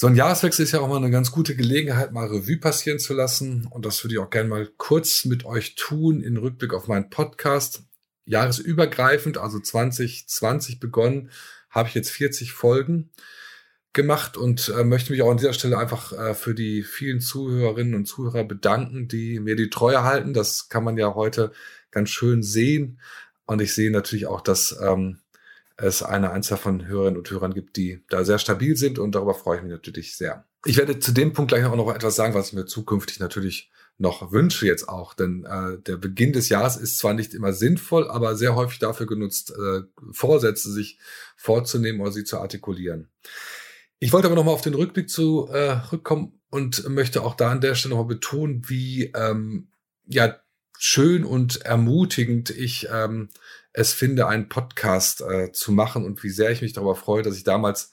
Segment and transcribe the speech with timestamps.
[0.00, 3.14] So ein Jahreswechsel ist ja auch mal eine ganz gute Gelegenheit, mal Revue passieren zu
[3.14, 3.66] lassen.
[3.68, 7.10] Und das würde ich auch gerne mal kurz mit euch tun in Rückblick auf meinen
[7.10, 7.82] Podcast.
[8.24, 11.32] Jahresübergreifend, also 2020 begonnen,
[11.68, 13.10] habe ich jetzt 40 Folgen
[13.92, 17.96] gemacht und äh, möchte mich auch an dieser Stelle einfach äh, für die vielen Zuhörerinnen
[17.96, 20.32] und Zuhörer bedanken, die mir die Treue halten.
[20.32, 21.50] Das kann man ja heute
[21.90, 23.00] ganz schön sehen.
[23.46, 25.18] Und ich sehe natürlich auch, dass ähm,
[25.78, 29.34] es eine Anzahl von Hörerinnen und Hörern gibt, die da sehr stabil sind und darüber
[29.34, 30.44] freue ich mich natürlich sehr.
[30.64, 33.70] Ich werde zu dem Punkt gleich auch noch etwas sagen, was ich mir zukünftig natürlich
[33.96, 38.08] noch wünsche jetzt auch, denn äh, der Beginn des Jahres ist zwar nicht immer sinnvoll,
[38.10, 40.98] aber sehr häufig dafür genutzt, äh, Vorsätze sich
[41.36, 43.08] vorzunehmen oder sie zu artikulieren.
[44.00, 47.74] Ich wollte aber nochmal auf den Rückblick zurückkommen äh, und möchte auch da an der
[47.74, 49.68] Stelle nochmal betonen, wie ähm,
[50.06, 50.36] ja
[50.78, 53.30] schön und ermutigend ich ähm,
[53.78, 57.36] es finde, einen Podcast äh, zu machen und wie sehr ich mich darüber freue, dass
[57.36, 57.92] ich damals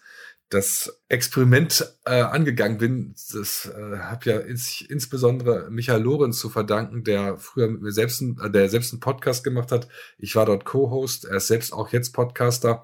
[0.50, 3.14] das Experiment äh, angegangen bin.
[3.31, 8.22] Das äh, habe ja ins, insbesondere Michael Lorenz zu verdanken, der früher mit mir selbst,
[8.22, 9.88] äh, der selbst einen Podcast gemacht hat.
[10.17, 12.83] Ich war dort Co-Host, er ist selbst auch jetzt Podcaster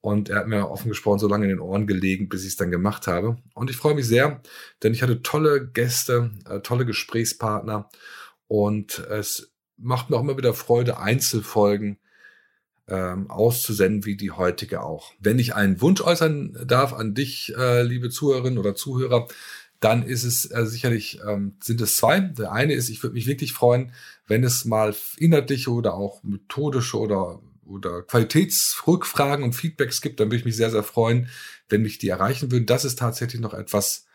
[0.00, 2.56] und er hat mir offen gesprochen so lange in den Ohren gelegen, bis ich es
[2.56, 3.36] dann gemacht habe.
[3.52, 4.40] Und ich freue mich sehr,
[4.82, 7.90] denn ich hatte tolle Gäste, äh, tolle Gesprächspartner
[8.46, 11.98] und es macht mir auch immer wieder Freude, Einzelfolgen
[12.90, 15.12] ähm, auszusenden wie die heutige auch.
[15.18, 19.28] Wenn ich einen Wunsch äußern darf an dich, äh, liebe Zuhörerinnen oder Zuhörer,
[19.78, 22.20] dann ist es äh, sicherlich, ähm, sind es zwei.
[22.20, 23.92] Der eine ist, ich würde mich wirklich freuen,
[24.26, 30.38] wenn es mal inhaltliche oder auch methodische oder oder Qualitätsrückfragen und Feedbacks gibt, dann würde
[30.38, 31.28] ich mich sehr, sehr freuen,
[31.68, 32.66] wenn mich die erreichen würden.
[32.66, 34.06] Das ist tatsächlich noch etwas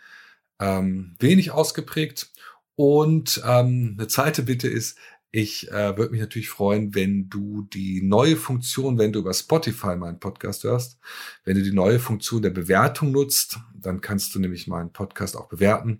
[0.60, 2.32] ähm, wenig ausgeprägt.
[2.76, 4.98] Und ähm, eine zweite Bitte ist,
[5.36, 9.98] ich äh, würde mich natürlich freuen, wenn du die neue Funktion, wenn du über Spotify
[9.98, 10.98] meinen Podcast hörst,
[11.44, 15.50] wenn du die neue Funktion der Bewertung nutzt, dann kannst du nämlich meinen Podcast auch
[15.50, 16.00] bewerten.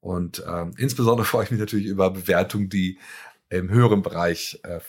[0.00, 2.98] Und ähm, insbesondere freue ich mich natürlich über Bewertungen, die
[3.50, 4.80] im höheren Bereich äh,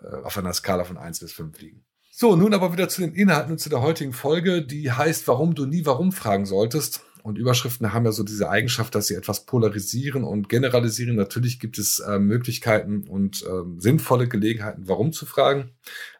[0.00, 1.82] äh, auf einer Skala von eins bis fünf liegen.
[2.12, 5.56] So, nun aber wieder zu den Inhalten und zu der heutigen Folge, die heißt, warum
[5.56, 7.04] du nie warum fragen solltest.
[7.22, 11.14] Und Überschriften haben ja so diese Eigenschaft, dass sie etwas polarisieren und generalisieren.
[11.14, 15.70] Natürlich gibt es äh, Möglichkeiten und äh, sinnvolle Gelegenheiten, warum zu fragen.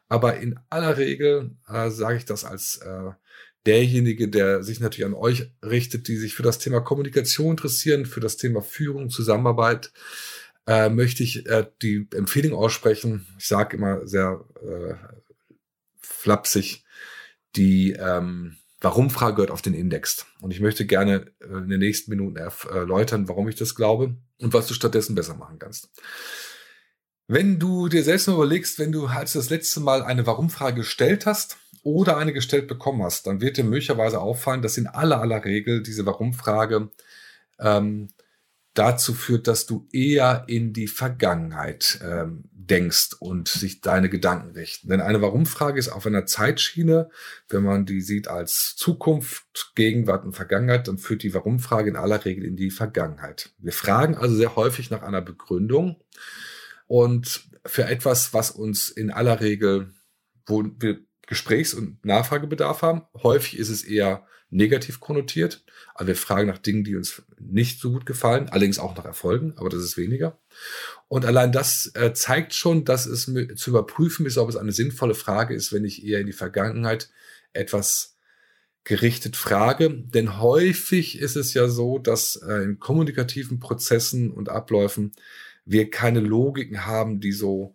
[0.09, 3.11] Aber in aller Regel äh, sage ich das als äh,
[3.67, 8.21] derjenige, der sich natürlich an euch richtet, die sich für das Thema Kommunikation interessieren, für
[8.21, 9.93] das Thema Führung, Zusammenarbeit,
[10.67, 13.27] äh, möchte ich äh, die Empfehlung aussprechen.
[13.39, 14.95] Ich sage immer sehr äh,
[16.01, 16.85] flapsig,
[17.57, 20.27] die ähm, Warum-Frage gehört auf den Index.
[20.41, 24.53] Und ich möchte gerne äh, in den nächsten Minuten erläutern, warum ich das glaube und
[24.53, 25.89] was du stattdessen besser machen kannst.
[27.29, 31.25] Wenn du dir selbst mal überlegst, wenn du als das letzte Mal eine Warum-Frage gestellt
[31.25, 35.45] hast oder eine gestellt bekommen hast, dann wird dir möglicherweise auffallen, dass in aller aller
[35.45, 36.91] Regel diese Warum-Frage
[37.61, 38.09] ähm,
[38.75, 44.89] dazu führt, dass du eher in die Vergangenheit ähm, denkst und sich deine Gedanken richten.
[44.89, 47.11] Denn eine Warum-Frage ist auf einer Zeitschiene,
[47.49, 52.25] wenn man die sieht als Zukunft, Gegenwart und Vergangenheit, dann führt die Warum-Frage in aller
[52.25, 53.53] Regel in die Vergangenheit.
[53.59, 56.03] Wir fragen also sehr häufig nach einer Begründung
[56.87, 59.93] und für etwas, was uns in aller Regel,
[60.47, 65.65] wo wir Gesprächs- und Nachfragebedarf haben, häufig ist es eher negativ konnotiert.
[65.95, 69.55] Also wir fragen nach Dingen, die uns nicht so gut gefallen, allerdings auch nach Erfolgen,
[69.57, 70.39] aber das ist weniger.
[71.09, 75.15] Und allein das äh, zeigt schon, dass es zu überprüfen ist, ob es eine sinnvolle
[75.15, 77.11] Frage ist, wenn ich eher in die Vergangenheit
[77.53, 78.17] etwas
[78.85, 79.91] gerichtet frage.
[79.91, 85.13] Denn häufig ist es ja so, dass äh, in kommunikativen Prozessen und Abläufen
[85.65, 87.75] wir keine Logiken haben, die so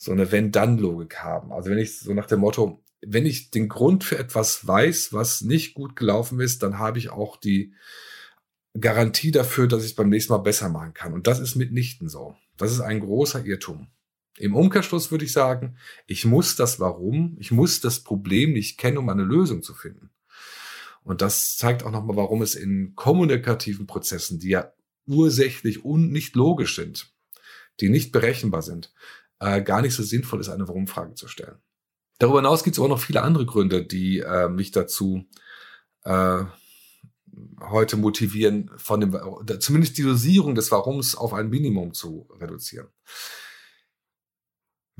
[0.00, 1.52] so eine Wenn-Dann-Logik haben.
[1.52, 5.42] Also wenn ich so nach dem Motto, wenn ich den Grund für etwas weiß, was
[5.42, 7.74] nicht gut gelaufen ist, dann habe ich auch die
[8.78, 11.12] Garantie dafür, dass ich es beim nächsten Mal besser machen kann.
[11.12, 12.36] Und das ist mitnichten so.
[12.56, 13.88] Das ist ein großer Irrtum.
[14.36, 18.98] Im Umkehrschluss würde ich sagen, ich muss das Warum, ich muss das Problem nicht kennen,
[18.98, 20.10] um eine Lösung zu finden.
[21.02, 24.72] Und das zeigt auch nochmal, warum es in kommunikativen Prozessen, die ja
[25.06, 27.12] ursächlich und nicht logisch sind,
[27.80, 28.92] die nicht berechenbar sind,
[29.40, 31.58] äh, gar nicht so sinnvoll ist, eine Warum-Frage zu stellen.
[32.18, 35.24] Darüber hinaus gibt es auch noch viele andere Gründe, die äh, mich dazu
[36.04, 36.44] äh,
[37.60, 42.88] heute motivieren, von dem, zumindest die Dosierung des Warums auf ein Minimum zu reduzieren.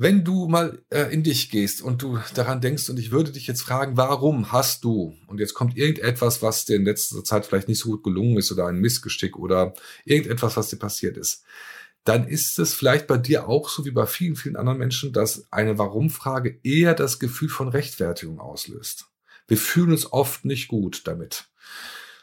[0.00, 3.48] Wenn du mal äh, in dich gehst und du daran denkst und ich würde dich
[3.48, 7.66] jetzt fragen, warum hast du, und jetzt kommt irgendetwas, was dir in letzter Zeit vielleicht
[7.66, 9.74] nicht so gut gelungen ist oder ein Missgeschick oder
[10.04, 11.42] irgendetwas, was dir passiert ist,
[12.08, 15.46] dann ist es vielleicht bei dir auch so wie bei vielen, vielen anderen Menschen, dass
[15.52, 19.08] eine Warum-Frage eher das Gefühl von Rechtfertigung auslöst.
[19.46, 21.50] Wir fühlen uns oft nicht gut damit.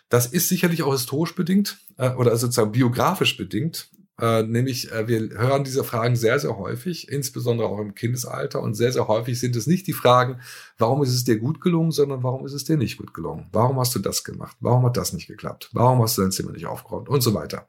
[0.09, 3.89] Das ist sicherlich auch historisch bedingt äh, oder sozusagen biografisch bedingt.
[4.19, 8.61] Äh, nämlich, äh, wir hören diese Fragen sehr, sehr häufig, insbesondere auch im Kindesalter.
[8.61, 10.39] Und sehr, sehr häufig sind es nicht die Fragen,
[10.77, 13.47] warum ist es dir gut gelungen, sondern warum ist es dir nicht gut gelungen?
[13.51, 14.55] Warum hast du das gemacht?
[14.61, 15.69] Warum hat das nicht geklappt?
[15.73, 17.09] Warum hast du dein Zimmer nicht aufgeräumt?
[17.09, 17.67] Und so weiter.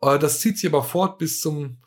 [0.00, 1.78] Äh, das zieht sich aber fort bis zum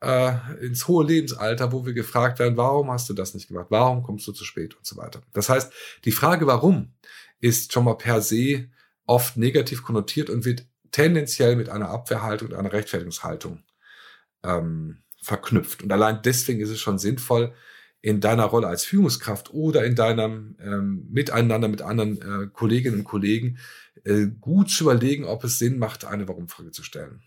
[0.00, 3.66] äh, ins hohe Lebensalter, wo wir gefragt werden, warum hast du das nicht gemacht?
[3.70, 5.22] Warum kommst du zu spät und so weiter.
[5.32, 5.72] Das heißt,
[6.04, 6.92] die Frage warum
[7.40, 8.68] ist schon mal per se
[9.06, 13.62] oft negativ konnotiert und wird tendenziell mit einer Abwehrhaltung und einer Rechtfertigungshaltung
[14.44, 15.82] ähm, verknüpft.
[15.82, 17.54] Und allein deswegen ist es schon sinnvoll,
[18.00, 23.04] in deiner Rolle als Führungskraft oder in deinem ähm, Miteinander mit anderen äh, Kolleginnen und
[23.04, 23.58] Kollegen
[24.04, 27.22] äh, gut zu überlegen, ob es Sinn macht, eine Warum-Frage zu stellen.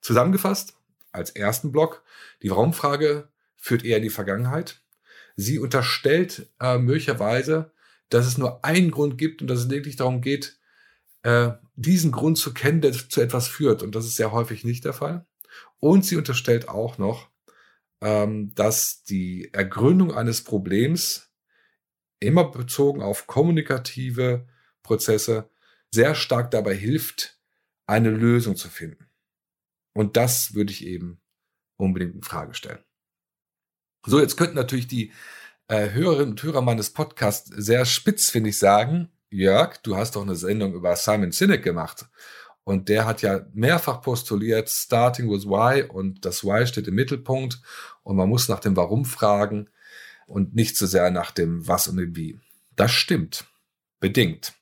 [0.00, 0.74] Zusammengefasst,
[1.10, 2.04] als ersten Block,
[2.42, 4.80] die Warum-Frage führt eher in die Vergangenheit.
[5.34, 7.72] Sie unterstellt äh, möglicherweise,
[8.08, 10.58] dass es nur einen Grund gibt und dass es lediglich darum geht,
[11.26, 13.82] äh, diesen Grund zu kennen, der zu etwas führt.
[13.82, 15.26] Und das ist sehr häufig nicht der Fall.
[15.80, 17.30] Und sie unterstellt auch noch,
[18.00, 21.32] ähm, dass die Ergründung eines Problems
[22.20, 24.46] immer bezogen auf kommunikative
[24.84, 25.50] Prozesse
[25.90, 27.40] sehr stark dabei hilft,
[27.86, 29.10] eine Lösung zu finden.
[29.94, 31.20] Und das würde ich eben
[31.76, 32.84] unbedingt in Frage stellen.
[34.06, 35.12] So, jetzt könnten natürlich die
[35.66, 40.22] äh, Hörerinnen und Hörer meines Podcasts sehr spitz, finde ich, sagen, Jörg, du hast doch
[40.22, 42.06] eine Sendung über Simon Sinek gemacht.
[42.64, 47.60] Und der hat ja mehrfach postuliert, starting with why und das why steht im Mittelpunkt
[48.02, 49.68] und man muss nach dem warum fragen
[50.26, 52.40] und nicht so sehr nach dem was und dem wie.
[52.74, 53.44] Das stimmt.
[54.00, 54.54] Bedingt.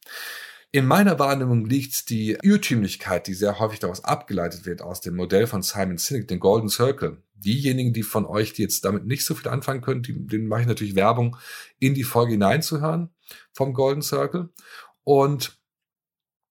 [0.74, 5.46] In meiner Wahrnehmung liegt die Irrtümlichkeit, die sehr häufig daraus abgeleitet wird, aus dem Modell
[5.46, 7.22] von Simon Sinek, den Golden Circle.
[7.36, 10.62] Diejenigen, die von euch, die jetzt damit nicht so viel anfangen können, die, denen mache
[10.62, 11.36] ich natürlich Werbung,
[11.78, 13.10] in die Folge hineinzuhören
[13.52, 14.48] vom Golden Circle.
[15.04, 15.56] Und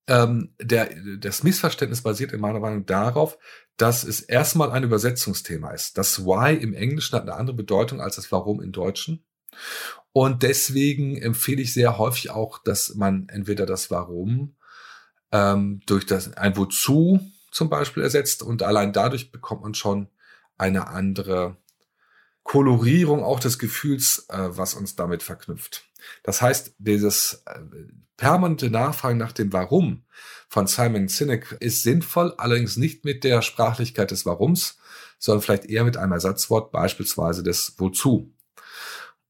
[0.08, 0.90] ähm, der,
[1.20, 3.38] das Missverständnis basiert in meiner Meinung darauf,
[3.76, 5.98] dass es erstmal ein Übersetzungsthema ist.
[5.98, 9.26] Das Why im Englischen hat eine andere Bedeutung als das Warum im Deutschen.
[10.14, 14.56] Und deswegen empfehle ich sehr häufig auch, dass man entweder das Warum
[15.32, 17.20] ähm, durch das ein Wozu
[17.52, 20.08] zum Beispiel ersetzt und allein dadurch bekommt man schon
[20.58, 21.58] eine andere
[22.44, 25.86] Kolorierung auch des Gefühls, äh, was uns damit verknüpft.
[26.24, 27.60] Das heißt, dieses äh,
[28.18, 30.06] permanente Nachfragen nach dem Warum
[30.48, 34.78] von Simon Sinek ist sinnvoll, allerdings nicht mit der Sprachlichkeit des Warums,
[35.18, 38.34] sondern vielleicht eher mit einem Ersatzwort, beispielsweise des Wozu.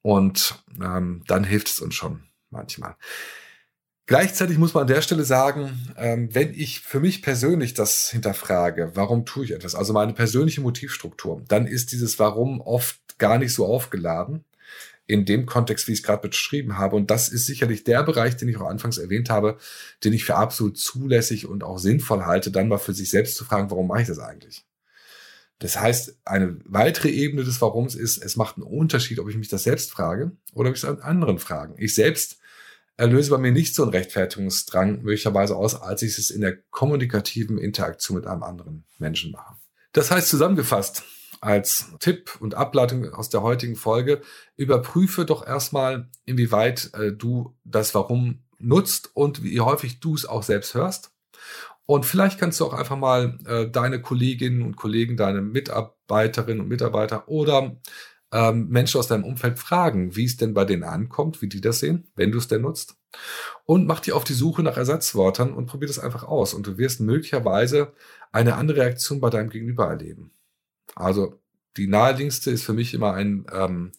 [0.04, 2.96] Und ähm, dann hilft es uns schon manchmal.
[4.06, 8.92] Gleichzeitig muss man an der Stelle sagen, ähm, wenn ich für mich persönlich das hinterfrage,
[8.96, 13.54] warum tue ich etwas, also meine persönliche Motivstruktur, dann ist dieses Warum oft gar nicht
[13.54, 14.44] so aufgeladen
[15.08, 16.98] in dem Kontext, wie ich es gerade beschrieben habe.
[16.98, 19.58] Und das ist sicherlich der Bereich, den ich auch anfangs erwähnt habe,
[20.04, 23.46] den ich für absolut zulässig und auch sinnvoll halte, dann mal für sich selbst zu
[23.46, 24.66] fragen, warum mache ich das eigentlich?
[25.64, 29.48] Das heißt, eine weitere Ebene des Warums ist, es macht einen Unterschied, ob ich mich
[29.48, 31.76] das selbst frage oder ob ich es an anderen fragen.
[31.78, 32.38] Ich selbst
[32.98, 37.58] erlöse bei mir nicht so einen Rechtfertigungsdrang möglicherweise aus, als ich es in der kommunikativen
[37.58, 39.56] Interaktion mit einem anderen Menschen mache.
[39.94, 41.04] Das heißt zusammengefasst,
[41.40, 44.22] als Tipp und Ableitung aus der heutigen Folge,
[44.58, 50.44] überprüfe doch erstmal, inwieweit äh, du das Warum nutzt und wie häufig du es auch
[50.44, 51.14] selbst hörst.
[51.86, 56.70] Und vielleicht kannst du auch einfach mal äh, deine Kolleginnen und Kollegen, deine Mitarbeiterinnen und
[56.70, 57.76] Mitarbeiter oder
[58.32, 61.80] ähm, Menschen aus deinem Umfeld fragen, wie es denn bei denen ankommt, wie die das
[61.80, 62.96] sehen, wenn du es denn nutzt.
[63.66, 66.54] Und mach dich auf die Suche nach Ersatzwörtern und probier das einfach aus.
[66.54, 67.94] Und du wirst möglicherweise
[68.32, 70.32] eine andere Reaktion bei deinem Gegenüber erleben.
[70.96, 71.40] Also
[71.78, 73.92] die naheliegendste ist für mich immer ein ähm,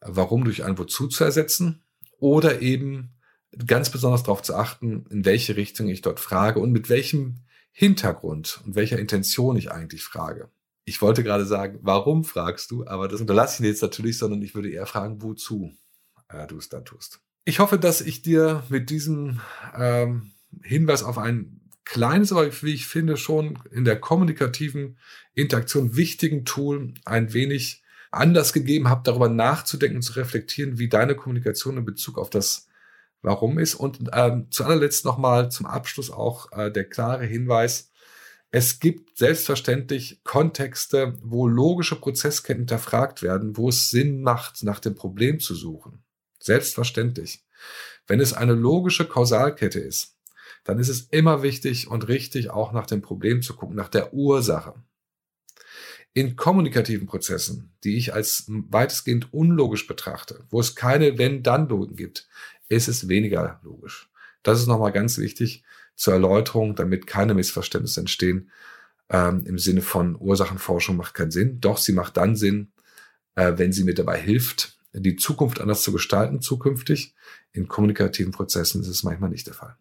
[0.00, 1.82] Warum durch ein Wozu zu ersetzen
[2.18, 3.15] oder eben
[3.66, 7.40] ganz besonders darauf zu achten, in welche Richtung ich dort frage und mit welchem
[7.72, 10.50] Hintergrund und welcher Intention ich eigentlich frage
[10.86, 14.54] ich wollte gerade sagen, warum fragst du, aber das unterlasse ich jetzt natürlich, sondern ich
[14.54, 15.76] würde eher fragen, wozu
[16.28, 17.20] äh, du es dann tust.
[17.44, 19.40] Ich hoffe, dass ich dir mit diesem
[19.76, 20.30] ähm,
[20.62, 24.98] Hinweis auf ein kleines, aber wie ich finde, schon in der kommunikativen
[25.34, 27.82] Interaktion wichtigen Tool ein wenig
[28.12, 32.65] anders gegeben habe, darüber nachzudenken, zu reflektieren, wie deine Kommunikation in Bezug auf das
[33.26, 33.74] warum ist.
[33.74, 37.90] Und ähm, zu allerletzt nochmal zum Abschluss auch äh, der klare Hinweis,
[38.52, 44.94] es gibt selbstverständlich Kontexte, wo logische Prozessketten hinterfragt werden, wo es Sinn macht, nach dem
[44.94, 46.04] Problem zu suchen.
[46.38, 47.44] Selbstverständlich.
[48.06, 50.16] Wenn es eine logische Kausalkette ist,
[50.62, 54.14] dann ist es immer wichtig und richtig, auch nach dem Problem zu gucken, nach der
[54.14, 54.74] Ursache.
[56.12, 62.28] In kommunikativen Prozessen, die ich als weitestgehend unlogisch betrachte, wo es keine Wenn-Dann-Logen gibt,
[62.68, 64.10] ist es weniger logisch.
[64.42, 68.50] Das ist nochmal ganz wichtig zur Erläuterung, damit keine Missverständnisse entstehen.
[69.08, 71.60] Ähm, Im Sinne von Ursachenforschung macht keinen Sinn.
[71.60, 72.72] Doch sie macht dann Sinn,
[73.34, 77.14] äh, wenn sie mir dabei hilft, die Zukunft anders zu gestalten zukünftig.
[77.52, 79.76] In kommunikativen Prozessen ist es manchmal nicht der Fall.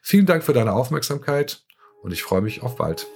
[0.00, 1.64] Vielen Dank für deine Aufmerksamkeit
[2.02, 3.06] und ich freue mich auf bald.